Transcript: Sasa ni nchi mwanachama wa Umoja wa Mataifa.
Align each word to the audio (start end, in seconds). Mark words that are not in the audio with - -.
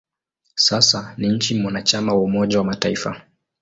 Sasa 0.55 1.13
ni 1.17 1.29
nchi 1.29 1.55
mwanachama 1.59 2.13
wa 2.13 2.21
Umoja 2.23 2.57
wa 2.57 2.63
Mataifa. 2.63 3.21